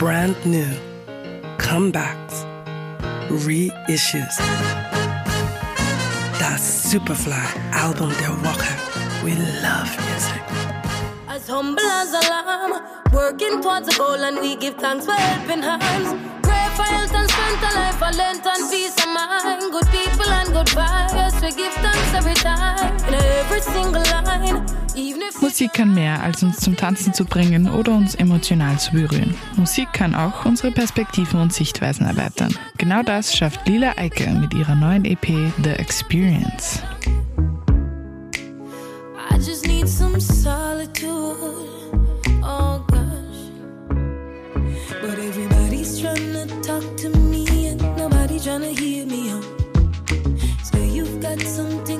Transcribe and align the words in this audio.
brand 0.00 0.34
new, 0.46 0.66
comebacks, 1.58 2.46
reissues. 3.28 4.38
Das 6.38 6.90
Superfly-Album 6.90 8.10
der 8.18 8.30
Woche. 8.42 8.72
We 9.22 9.32
love 9.60 9.90
music. 10.08 10.40
As 11.28 11.46
humble 11.50 11.84
as 11.84 12.14
a 12.14 12.20
lamb, 12.30 12.80
working 13.12 13.60
towards 13.60 13.94
a 13.94 13.98
goal, 13.98 14.24
and 14.24 14.40
we 14.40 14.56
give 14.56 14.76
thanks 14.76 15.04
for 15.04 15.12
helping 15.12 15.62
hands. 15.62 16.14
Pray 16.40 16.66
for 16.74 16.84
health 16.84 17.14
and 17.14 17.28
strength, 17.30 17.62
a 17.62 17.78
life, 17.78 17.98
for 17.98 18.10
length 18.16 18.46
and 18.46 18.70
peace 18.70 18.96
of 19.04 19.10
mind. 19.12 19.70
Good 19.70 19.86
people 19.92 20.30
and 20.30 20.48
good 20.48 20.68
vibes, 20.68 21.42
we 21.42 21.52
give 21.52 21.74
thanks 21.74 22.14
every 22.14 22.40
time, 22.40 22.96
in 23.06 23.14
every 23.14 23.60
single 23.60 24.09
Musik 25.40 25.72
kann 25.72 25.94
mehr, 25.94 26.22
als 26.22 26.42
uns 26.42 26.58
zum 26.58 26.76
Tanzen 26.76 27.14
zu 27.14 27.24
bringen 27.24 27.68
oder 27.68 27.92
uns 27.92 28.14
emotional 28.14 28.78
zu 28.78 28.92
berühren. 28.92 29.34
Musik 29.56 29.92
kann 29.92 30.14
auch 30.14 30.44
unsere 30.44 30.70
Perspektiven 30.70 31.40
und 31.40 31.52
Sichtweisen 31.52 32.06
erweitern. 32.06 32.56
Genau 32.78 33.02
das 33.02 33.36
schafft 33.36 33.66
Lila 33.68 33.96
Eike 33.96 34.30
mit 34.30 34.54
ihrer 34.54 34.74
neuen 34.74 35.04
EP 35.04 35.26
The 35.62 35.70
Experience. 35.70 36.82
Oh 42.42 42.80
trying 48.42 48.62
to 48.62 48.80
hear 48.80 49.04
me 49.06 49.30
out. 49.30 49.44
So 50.64 50.78
you've 50.78 51.20
got 51.20 51.40
some 51.42 51.84
things 51.84 51.88
to 51.88 51.98
say. 51.98 51.99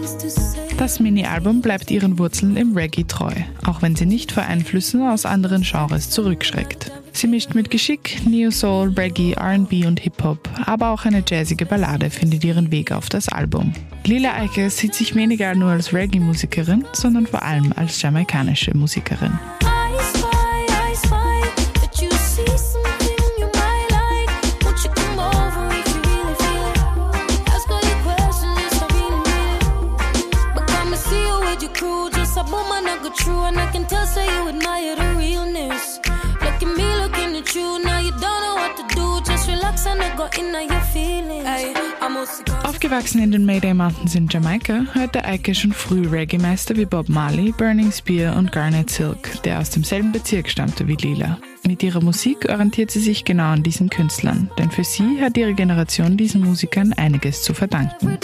Das 0.81 0.99
Mini-Album 0.99 1.61
bleibt 1.61 1.91
ihren 1.91 2.19
Wurzeln 2.19 2.57
im 2.57 2.75
Reggae 2.75 3.05
treu, 3.05 3.35
auch 3.67 3.83
wenn 3.83 3.97
sie 3.97 4.07
nicht 4.07 4.33
vor 4.33 4.45
Einflüssen 4.45 5.07
aus 5.07 5.27
anderen 5.27 5.61
Genres 5.61 6.09
zurückschreckt. 6.09 6.91
Sie 7.13 7.27
mischt 7.27 7.55
mit 7.55 7.71
Geschick 7.71 8.23
Neo 8.27 8.51
Soul, 8.51 8.95
Reggae, 8.97 9.33
R&B 9.33 9.85
und 9.85 10.01
Hip-Hop, 10.01 10.49
aber 10.65 10.89
auch 10.89 11.05
eine 11.05 11.23
jazzige 11.29 11.67
Ballade 11.67 12.09
findet 12.09 12.45
ihren 12.45 12.71
Weg 12.71 12.93
auf 12.93 13.11
das 13.11 13.29
Album. 13.29 13.75
Lila 14.07 14.33
Eike 14.33 14.71
sieht 14.71 14.95
sich 14.95 15.15
weniger 15.15 15.55
nur 15.55 15.69
als 15.69 15.93
Reggae-Musikerin, 15.93 16.87
sondern 16.95 17.27
vor 17.27 17.43
allem 17.43 17.75
als 17.77 18.01
jamaikanische 18.01 18.75
Musikerin. 18.75 19.39
Just 32.41 32.53
a 32.53 32.57
woman 32.57 32.87
I 32.87 32.99
go 33.03 33.11
true, 33.11 33.45
and 33.45 33.59
I 33.59 33.71
can 33.73 33.87
tell 33.87 34.07
so 34.07 34.21
you 34.21 34.49
admire 34.49 34.97
the 34.97 35.17
realness. 35.19 36.01
Look 36.41 36.63
at 36.63 36.77
me, 36.77 36.85
looking 36.97 37.37
at 37.37 37.55
you, 37.55 37.79
now 37.85 38.01
you 38.01 38.11
don't 38.11 38.21
know 38.21 38.55
what 38.57 38.77
to 38.77 38.95
do. 38.95 39.21
Just 39.31 39.49
relax 39.49 39.87
and 39.87 40.03
I 40.03 40.17
go 40.17 40.29
in 40.39 40.55
on 40.55 40.69
your 40.69 40.81
feelings. 40.93 41.47
Ay, 41.47 41.75
I'm 42.01 42.17
also 42.17 42.43
Aufgewachsen 42.65 43.23
in 43.23 43.33
den 43.33 43.45
Mayday 43.45 43.75
Mountains 43.75 44.15
in 44.15 44.29
Jamaika, 44.29 44.85
hörte 44.93 45.25
Eike 45.25 45.55
schon 45.55 45.73
früh 45.73 46.07
Reggae-Meister 46.07 46.77
wie 46.77 46.87
Bob 46.87 47.09
Marley, 47.09 47.53
Burning 47.53 47.93
Spear 47.93 48.37
und 48.37 48.53
Garnet 48.53 48.91
Silk, 48.91 49.43
der 49.43 49.61
aus 49.61 49.71
demselben 49.71 50.13
Bezirk 50.13 50.49
stammte 50.49 50.87
wie 50.87 50.97
Lila. 50.97 51.39
Mit 51.67 51.83
ihrer 51.83 52.01
Musik 52.03 52.49
orientiert 52.49 52.91
sie 52.91 53.01
sich 53.01 53.25
genau 53.25 53.53
an 53.53 53.63
diesen 53.63 53.91
Künstlern, 53.91 54.51
denn 54.59 54.71
für 54.71 54.85
sie 54.85 55.21
hat 55.21 55.37
ihre 55.37 55.53
Generation 55.53 56.17
diesen 56.17 56.43
Musikern 56.43 56.95
einiges 56.95 57.43
zu 57.43 57.53
verdanken. 57.53 58.19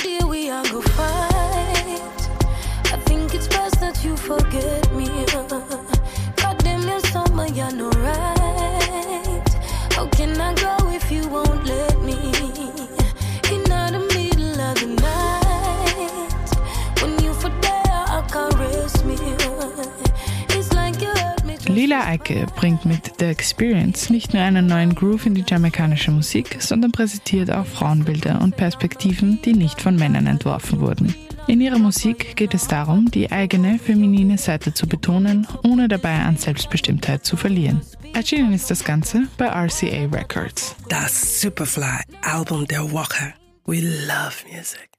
Lila 21.77 22.07
Eike 22.07 22.47
bringt 22.57 22.87
mit 22.87 23.13
The 23.19 23.27
Experience 23.27 24.09
nicht 24.09 24.33
nur 24.33 24.43
einen 24.43 24.67
neuen 24.67 24.95
Groove 24.95 25.27
in 25.27 25.35
die 25.35 25.45
jamaikanische 25.47 26.11
Musik, 26.11 26.57
sondern 26.59 26.91
präsentiert 26.91 27.51
auch 27.51 27.67
Frauenbilder 27.67 28.41
und 28.41 28.57
Perspektiven, 28.57 29.43
die 29.45 29.53
nicht 29.53 29.83
von 29.83 29.95
Männern 29.95 30.27
entworfen 30.27 30.81
wurden. 30.81 31.15
In 31.47 31.61
ihrer 31.61 31.79
Musik 31.79 32.35
geht 32.35 32.55
es 32.55 32.67
darum, 32.67 33.11
die 33.11 33.31
eigene 33.31 33.79
feminine 33.79 34.39
Seite 34.39 34.73
zu 34.73 34.87
betonen, 34.89 35.47
ohne 35.65 35.87
dabei 35.87 36.15
an 36.15 36.39
Selbstbestimmtheit 36.39 37.27
zu 37.27 37.37
verlieren. 37.37 37.83
Erschienen 38.15 38.55
ist 38.55 38.71
das 38.71 38.83
Ganze 38.83 39.29
bei 39.37 39.45
RCA 39.45 40.09
Records. 40.17 40.77
Das 40.89 41.43
Superfly-Album 41.43 42.69
der 42.69 42.91
Woche. 42.91 43.35
We 43.67 43.83
love 43.83 44.33
music. 44.51 44.96